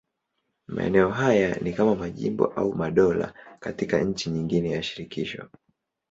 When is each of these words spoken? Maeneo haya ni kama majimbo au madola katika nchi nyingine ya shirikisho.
Maeneo 0.67 1.09
haya 1.11 1.55
ni 1.59 1.73
kama 1.73 1.95
majimbo 1.95 2.45
au 2.45 2.73
madola 2.75 3.33
katika 3.59 4.01
nchi 4.01 4.29
nyingine 4.29 4.69
ya 4.71 4.83
shirikisho. 4.83 5.49